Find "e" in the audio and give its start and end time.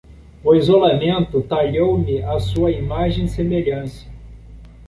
3.25-3.29